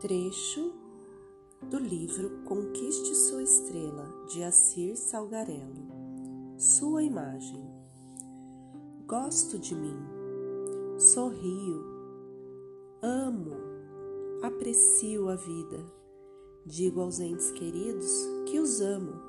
[0.00, 0.72] Trecho
[1.68, 5.86] do livro Conquiste Sua Estrela, de Assir Salgarello.
[6.56, 7.62] Sua imagem.
[9.06, 9.98] Gosto de mim,
[10.98, 11.84] sorrio,
[13.02, 13.52] amo,
[14.42, 15.84] aprecio a vida.
[16.64, 18.10] Digo aos entes queridos
[18.46, 19.20] que os amo.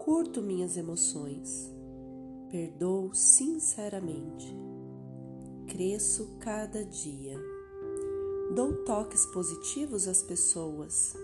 [0.00, 1.72] Curto minhas emoções,
[2.50, 4.52] perdoo sinceramente.
[5.68, 7.38] Cresço cada dia
[8.52, 11.16] Dou toques positivos às pessoas.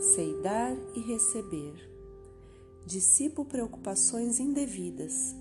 [0.00, 1.90] Sei dar e receber.
[2.86, 5.34] Dissipo preocupações indevidas.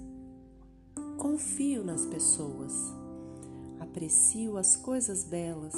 [1.18, 2.74] Confio nas pessoas.
[3.80, 5.76] Aprecio as coisas belas.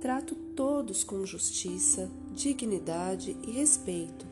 [0.00, 4.26] Trato todos com justiça, dignidade e respeito.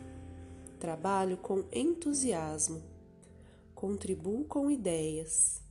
[0.78, 2.82] Trabalho com entusiasmo.
[3.74, 5.66] Contribuo com ideias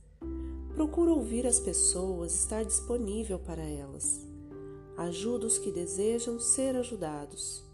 [0.78, 4.24] Procuro ouvir as pessoas, estar disponível para elas.
[4.96, 7.64] Ajudo os que desejam ser ajudados.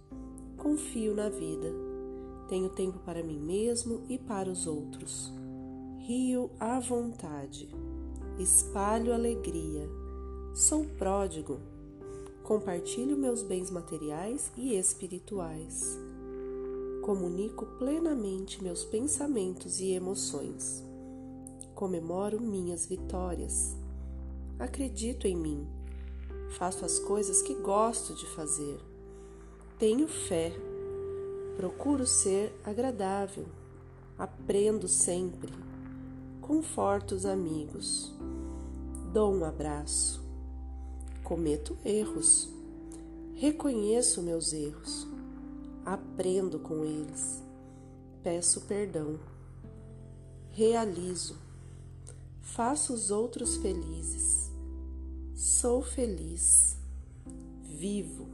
[0.56, 1.70] Confio na vida.
[2.48, 5.30] Tenho tempo para mim mesmo e para os outros.
[5.98, 7.68] Rio à vontade.
[8.38, 9.86] Espalho alegria.
[10.54, 11.60] Sou pródigo.
[12.42, 15.98] Compartilho meus bens materiais e espirituais.
[17.02, 20.82] Comunico plenamente meus pensamentos e emoções
[21.74, 23.76] comemoro minhas vitórias.
[24.58, 25.66] Acredito em mim.
[26.50, 28.78] Faço as coisas que gosto de fazer.
[29.78, 30.52] Tenho fé.
[31.56, 33.46] Procuro ser agradável.
[34.16, 35.52] Aprendo sempre.
[36.40, 38.14] Conforto os amigos.
[39.12, 40.22] Dou um abraço.
[41.24, 42.48] Cometo erros.
[43.34, 45.08] Reconheço meus erros.
[45.84, 47.42] Aprendo com eles.
[48.22, 49.18] Peço perdão.
[50.50, 51.36] Realizo
[52.44, 54.52] Faço os outros felizes.
[55.34, 56.76] Sou feliz.
[57.62, 58.28] Vivo.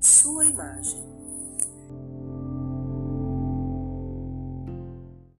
[0.00, 1.23] Sua imagem.